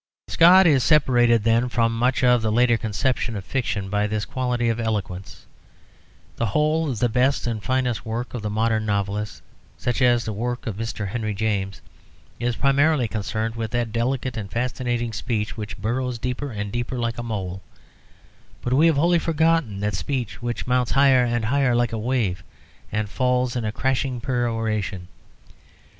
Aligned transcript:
Scott 0.29 0.65
is 0.65 0.83
separated, 0.83 1.43
then, 1.43 1.69
from 1.69 1.95
much 1.95 2.23
of 2.23 2.41
the 2.41 2.51
later 2.51 2.75
conception 2.75 3.35
of 3.35 3.45
fiction 3.45 3.87
by 3.87 4.07
this 4.07 4.25
quality 4.25 4.67
of 4.67 4.79
eloquence. 4.79 5.45
The 6.37 6.47
whole 6.47 6.89
of 6.89 6.97
the 6.97 7.07
best 7.07 7.45
and 7.45 7.61
finest 7.61 8.03
work 8.03 8.33
of 8.33 8.41
the 8.41 8.49
modern 8.49 8.83
novelist 8.87 9.43
(such 9.77 10.01
as 10.01 10.25
the 10.25 10.33
work 10.33 10.65
of 10.65 10.75
Mr. 10.77 11.09
Henry 11.09 11.35
James) 11.35 11.81
is 12.39 12.55
primarily 12.55 13.07
concerned 13.07 13.55
with 13.55 13.69
that 13.69 13.91
delicate 13.93 14.37
and 14.37 14.49
fascinating 14.51 15.13
speech 15.13 15.55
which 15.55 15.77
burrows 15.77 16.17
deeper 16.17 16.49
and 16.51 16.71
deeper 16.71 16.97
like 16.97 17.19
a 17.19 17.23
mole; 17.23 17.61
but 18.63 18.73
we 18.73 18.87
have 18.87 18.97
wholly 18.97 19.19
forgotten 19.19 19.81
that 19.81 19.93
speech 19.93 20.41
which 20.41 20.65
mounts 20.65 20.93
higher 20.93 21.23
and 21.23 21.45
higher 21.45 21.75
like 21.75 21.93
a 21.93 21.97
wave 21.99 22.43
and 22.91 23.07
falls 23.07 23.55
in 23.55 23.63
a 23.63 23.71
crashing 23.71 24.19
peroration. 24.19 25.07